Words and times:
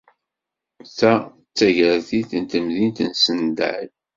Ta 0.97 1.13
d 1.23 1.27
tagertilt 1.57 2.31
n 2.41 2.43
temdint 2.51 2.99
n 3.07 3.11
Sendai. 3.23 3.85